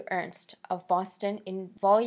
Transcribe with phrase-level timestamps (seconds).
[0.09, 1.99] Ernst of Boston in Vols.